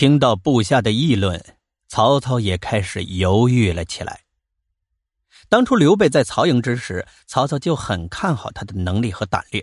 [0.00, 1.38] 听到部下的议论，
[1.86, 4.22] 曹操也开始犹豫了起来。
[5.50, 9.62] 当初刘备在曹营之时，曹操就很看好他的能力和胆略，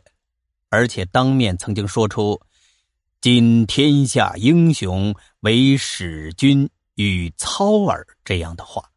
[0.70, 2.39] 而且当面曾经说出
[3.20, 8.91] “今天下英雄唯使君与操耳”这样的话。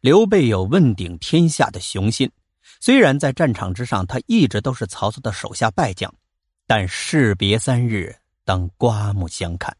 [0.00, 2.28] 刘备有问鼎天下的雄心，
[2.80, 6.12] 虽然在战场之上他一直都是曹操的手下败将，
[6.66, 8.12] 但士别三日，
[8.44, 9.72] 当刮目相看。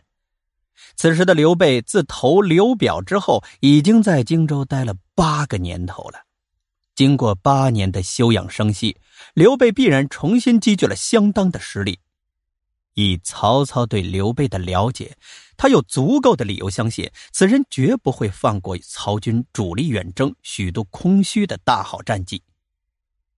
[0.96, 6.20] 此时的刘备自投刘表之后，已经在荆州待了八个年头了。
[6.94, 8.96] 经过八年的休养生息，
[9.34, 11.98] 刘备必然重新积聚了相当的实力。
[12.94, 15.16] 以曹操对刘备的了解，
[15.56, 22.40] 他有足够的理由相信，此人绝不会放过曹军主力远征、许多空虚的大好战绩。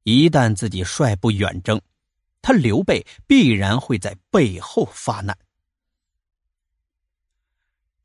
[0.03, 1.81] 一旦自己率部远征，
[2.43, 5.35] 他刘备必然会在背后发难。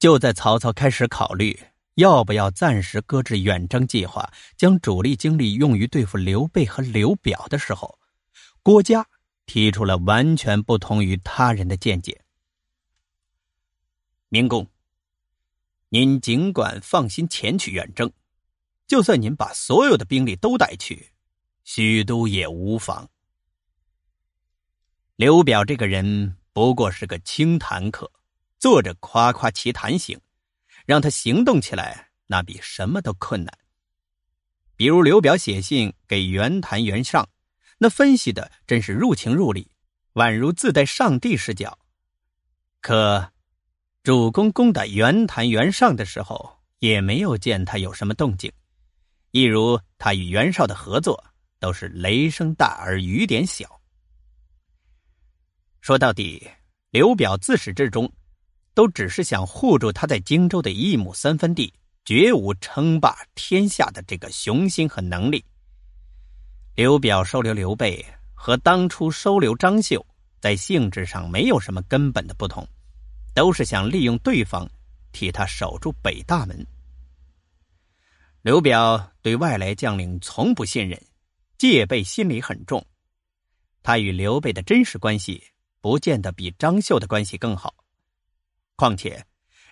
[0.02, 1.58] 就在曹操开始考虑
[1.94, 4.28] 要不要暂时搁置远征计划，
[4.58, 8.00] 将主力精力用于对付刘备和刘表的时候，
[8.64, 9.06] 郭嘉
[9.46, 12.20] 提出了完全不同于他人的见解。
[14.30, 14.68] 明公，
[15.90, 18.12] 您尽管放心前去远征，
[18.88, 21.12] 就算您把所有的兵力都带去，
[21.64, 23.08] 许都也无妨。
[25.16, 28.12] 刘表这个人不过是个轻谈客。
[28.62, 30.22] 坐着夸夸其谈行，
[30.86, 33.52] 让他行动起来，那比什么都困难。
[34.76, 37.28] 比如刘表写信给袁谭、袁尚，
[37.80, 39.72] 那分析的真是入情入理，
[40.14, 41.76] 宛如自带上帝视角。
[42.82, 43.32] 可
[44.04, 48.54] 主公攻打袁谭、袁尚的时候，也没有见他有什么动静。
[49.32, 51.24] 一如他与袁绍的合作，
[51.60, 53.82] 都是雷声大而雨点小。
[55.80, 56.48] 说到底，
[56.92, 58.12] 刘表自始至终。
[58.74, 61.74] 都只是想护住他在荆州的一亩三分地，
[62.06, 65.44] 绝无称霸天下的这个雄心和能力。
[66.76, 70.06] 刘表收留刘备和当初收留张绣，
[70.40, 72.68] 在性质上没有什么根本的不同，
[73.34, 74.68] 都是想利用对方，
[75.12, 76.66] 替他守住北大门。
[78.42, 81.00] 刘表对外来将领从不信任，
[81.58, 82.84] 戒备心理很重。
[83.84, 85.44] 他与刘备的真实关系，
[85.82, 87.76] 不见得比张绣的关系更好。
[88.82, 89.24] 况且，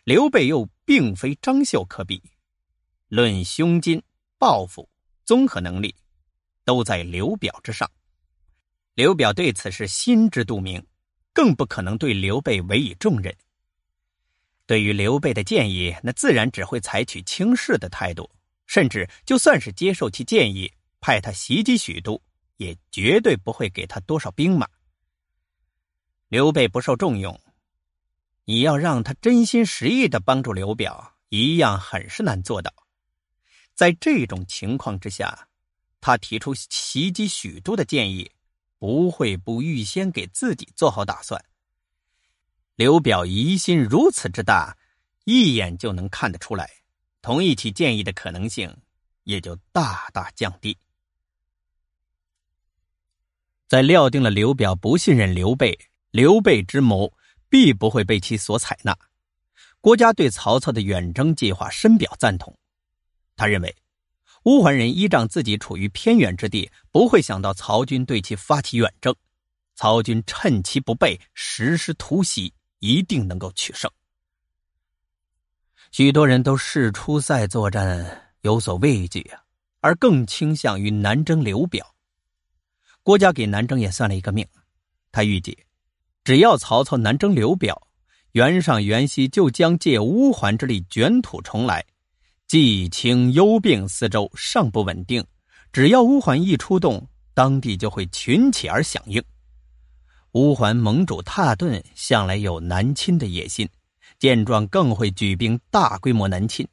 [0.04, 2.22] 刘备又并非张绣可比，
[3.08, 4.00] 论胸襟、
[4.38, 4.88] 抱负、
[5.26, 5.96] 综合能力，
[6.64, 7.90] 都在刘表之上。
[8.94, 10.86] 刘表对此事心知肚明，
[11.34, 13.36] 更不可能对刘备委以重任。
[14.68, 18.30] 对于刘备的建议，那自然只会采取轻视的态度，
[18.68, 20.72] 甚至就算是接受其建议，
[21.02, 22.22] 派他袭击许都，
[22.58, 24.68] 也绝对不会给他多少兵马。
[26.28, 27.36] 刘备不受重用。
[28.50, 32.74] 你要让他真心实意的帮助刘表，一样很是难做到。
[33.76, 35.48] 在这种情况之下，
[36.02, 38.32] 他提出袭击许都的建议，
[38.80, 41.40] 不会不预先给自己做好打算。
[42.74, 44.76] 刘表疑心如此之大，
[45.26, 46.68] 一眼就能看得出来，
[47.22, 48.76] 同意其建议的可能性
[49.26, 50.76] 也就大大降低。
[53.68, 55.78] 在料定了刘表不信任刘备，
[56.10, 57.14] 刘备之谋。
[57.50, 58.98] 必不会被其所采纳。
[59.82, 62.58] 郭嘉对曹操的远征计划深表赞同。
[63.36, 63.76] 他认为，
[64.44, 69.16] 乌桓人依仗自己处于偏远之地，不会想到曹军对其发起远征。
[69.76, 73.90] 曹军趁其不备，实施突袭，一定能够取胜。
[75.92, 79.42] 许多人都视出塞作战有所畏惧啊，
[79.80, 81.96] 而更倾向于南征刘表。
[83.02, 84.46] 郭嘉给南征也算了一个命，
[85.12, 85.58] 他预计。
[86.24, 87.88] 只要曹操南征刘表，
[88.34, 91.86] 袁尚、袁熙就将借乌桓之力卷土重来。
[92.48, 95.24] 冀青幽并四周尚不稳定，
[95.72, 99.24] 只要乌桓一出动，当地就会群起而响应。
[100.34, 103.68] 乌桓盟主蹋顿向来有南侵的野心，
[104.20, 106.68] 见状更会举兵大规模南侵。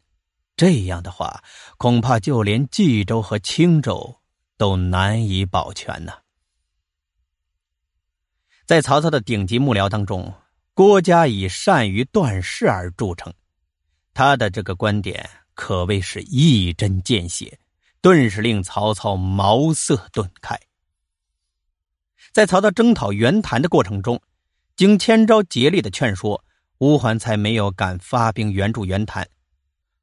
[0.56, 1.43] 这样的话，
[1.76, 4.19] 恐怕就连冀州和青州
[4.59, 6.12] 都难以保全呢。
[8.67, 10.35] 在曹操的顶级幕僚当中，
[10.75, 13.33] 郭嘉以善于断事而著称。
[14.13, 15.25] 他的这个观点
[15.55, 17.61] 可谓是一针见血，
[18.01, 20.59] 顿时令曹操茅塞顿开。
[22.33, 24.21] 在曹操征讨袁谭的过程中，
[24.75, 26.43] 经千招竭力的劝说，
[26.79, 29.29] 乌桓才没有敢发兵援助袁谭。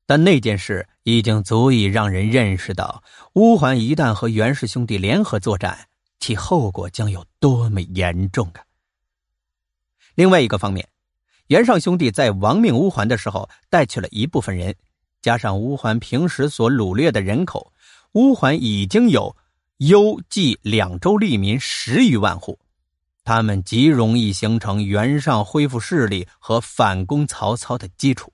[0.06, 5.89] 但那件事已经足以让人认识到，乌桓一旦和袁氏兄弟联合作战。
[6.23, 8.63] 其后果将有多么严重啊！
[10.15, 10.87] 另外一个方面，
[11.47, 14.73] 袁尚兄弟在亡命乌桓的时候，带去了一部分人，
[15.21, 17.73] 加上乌桓平时所掳掠的人口，
[18.13, 19.35] 乌桓已经有
[19.79, 22.57] 幽冀两州利民十余万户，
[23.25, 28.31] 他们极容易形成袁尚恢复势力和反攻曹操的基础。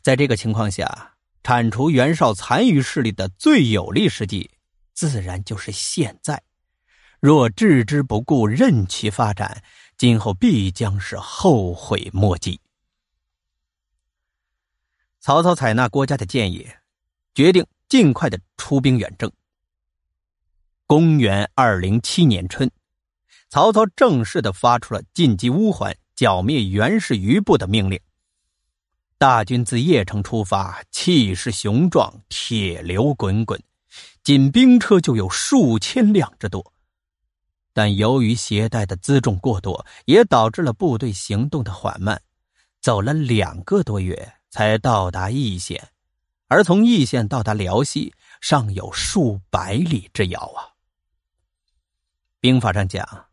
[0.00, 4.50] 在这个情况下，铲除袁绍残余势力的最有利时机，
[4.94, 6.42] 自然就是现在。
[7.20, 9.62] 若置之不顾，任其发展，
[9.96, 12.60] 今后必将是后悔莫及。
[15.18, 16.68] 曹操采纳郭嘉的建议，
[17.34, 19.30] 决定尽快的出兵远征。
[20.86, 22.70] 公元二零七年春，
[23.50, 28.00] 曹操正式的发出了进击乌桓、剿灭袁氏余部的命令。
[29.18, 33.60] 大军自邺城出发，气势雄壮，铁流滚滚，
[34.22, 36.72] 仅兵车就有数千辆之多。
[37.78, 42.20] 但由于携带的辎重过多，也导致了部队行动的缓慢，
[42.80, 45.90] 走了两个多月才到达易县，
[46.48, 50.74] 而从易县到达辽西尚有数百里之遥啊。
[52.40, 53.26] 兵法上讲，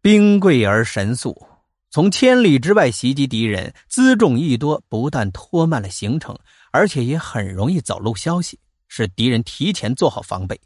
[0.00, 1.48] 兵贵而神速。
[1.90, 6.38] 从千里之外袭击敌人，辎重一多，不但拖慢了行程，
[6.70, 10.60] 而且也很容易走漏消息，使敌人提前做好防备。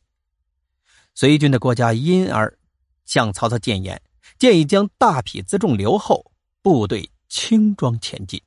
[1.15, 2.59] 随军的郭嘉因而
[3.05, 4.01] 向曹操谏言，
[4.39, 6.33] 建议将大批辎重留后，
[6.63, 8.41] 部队轻装前进。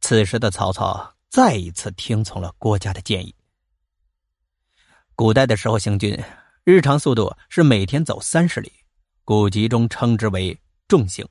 [0.00, 3.34] 此时的曹操再一次听从了郭嘉的建议。
[5.14, 6.18] 古代的时候行军，
[6.64, 8.72] 日常速度是每天走三十里，
[9.24, 10.58] 古籍中称之为。
[10.88, 11.24] 重型，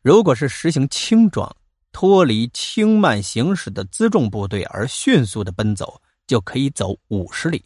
[0.00, 1.54] 如果是实行轻装，
[1.92, 7.62] 脱离轻慢行驶的辎重部队而迅速的奔走，就可以走五十里，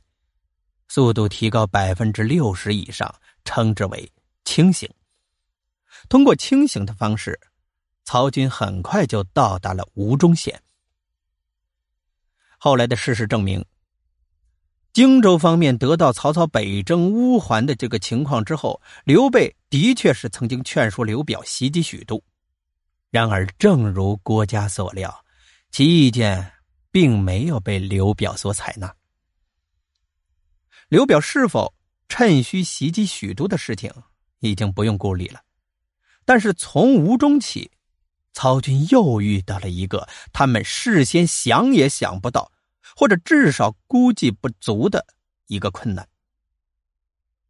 [0.89, 3.15] 速度提高百分之六十以上，
[3.45, 4.11] 称之为
[4.45, 4.89] 清醒。
[6.09, 7.39] 通过清醒的方式，
[8.05, 10.61] 曹军很快就到达了吴中县。
[12.59, 13.65] 后来的事实证明。
[14.95, 22.21] 荆州方面得到曹操北征乌桓的这个情况之后，刘备的确是曾经劝说刘表袭击许都。
[23.11, 25.25] 然而，正如郭嘉所料，
[25.71, 26.53] 其意见
[26.91, 28.93] 并没有被刘表所采纳。
[30.89, 31.75] 刘表是否
[32.09, 33.93] 趁虚袭击许都的事情，
[34.41, 35.41] 已经不用顾虑了。
[36.25, 37.71] 但是，从吴中起，
[38.33, 42.51] 曹军又遇到了一个他们事先想也想不到。
[42.97, 45.07] 或者至少估计不足的
[45.47, 46.09] 一个困难。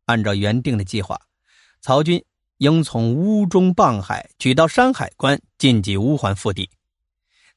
[0.04, 1.18] 按照原定的计划，
[1.80, 2.22] 曹军
[2.58, 6.68] 应从乌中傍海取到山海关，进击乌桓腹地。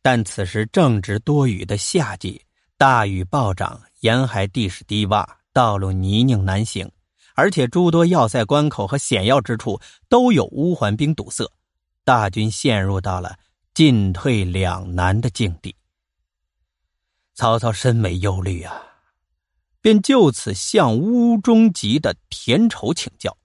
[0.01, 2.45] 但此时正值多雨的夏季，
[2.77, 6.91] 大雨暴涨，沿海地势低洼，道路泥泞难行，
[7.35, 11.51] 而且诸多要塞关口和险要之处都有乌桓兵堵塞，
[12.03, 13.37] 大军陷入到了
[13.73, 15.75] 进退两难的境地。
[17.33, 18.81] 曹操深为忧虑啊，
[19.81, 23.35] 便就此向乌中籍的田畴请教。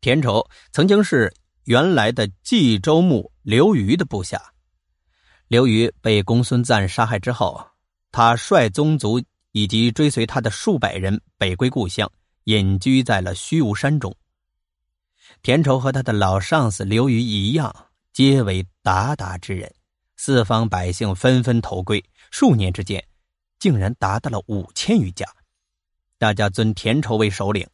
[0.00, 4.40] 田畴曾经是原来的冀州牧刘虞的部下。
[5.48, 7.66] 刘虞被公孙瓒杀害之后，
[8.12, 9.20] 他率宗族
[9.56, 12.12] 以及追随他的数百人北归故乡，
[12.44, 14.14] 隐居在了虚无山中。
[15.40, 17.74] 田畴和他的老上司刘虞一样，
[18.12, 19.74] 皆为鞑靼之人。
[20.18, 23.02] 四方百姓纷纷投归，数年之间，
[23.58, 25.24] 竟然达到了五千余家。
[26.18, 27.66] 大家尊田畴为首领，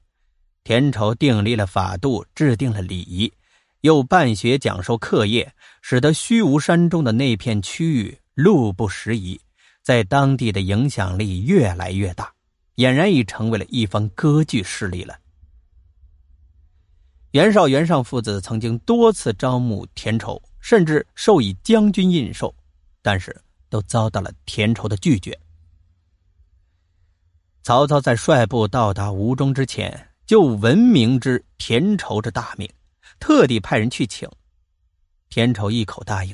[0.63, 3.33] 田畴订立了法度，制定了礼仪，
[3.81, 9.41] 又办学讲授课业，使得虚无山中的那片区域路不拾遗，
[9.83, 12.33] 在当地的影响力越来越大，
[12.77, 15.19] 俨然已成为了一方割据势力了。
[17.33, 20.41] 袁绍、袁尚父子曾经多次招募田畴。
[20.63, 22.55] 甚至授以将军印绶，
[23.03, 23.37] 但是
[23.69, 25.37] 都遭到了田畴的拒绝。
[27.65, 32.73] 曹操在率部到达吴中之前，就闻明之田畴之大名，
[33.19, 34.31] 特地派人去请。
[35.31, 36.33] 田畴一口答应，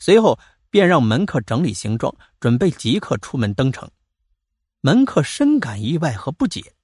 [0.00, 0.36] 随后
[0.70, 3.90] 便让门客整理行装，准备即刻出门登城。
[4.80, 6.74] 门客深感意外和不解：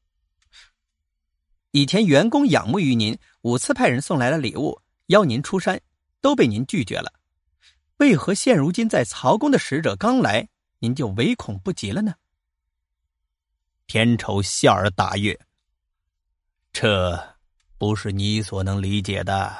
[1.70, 5.80] 以前员工仰慕于您，五次派人送来了礼物，邀您出山。
[6.22, 7.12] 都被您拒绝了，
[7.98, 10.48] 为何现如今在曹公的使者刚来，
[10.80, 12.14] 您就唯恐不及了呢？
[13.86, 15.38] 田畴笑而答曰
[16.72, 17.36] ：“这
[17.78, 19.56] 不是你所能理解的。”